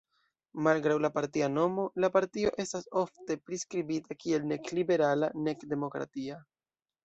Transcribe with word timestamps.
Malgraŭ 0.67 0.95
la 1.05 1.11
partia 1.17 1.49
nomo, 1.57 1.85
la 2.05 2.09
partio 2.15 2.53
estas 2.65 2.89
ofte 3.03 3.39
priskribita 3.51 4.19
kiel 4.25 4.51
"nek 4.55 4.75
liberala 4.81 5.33
nek 5.49 5.71
demokratia. 5.77 6.45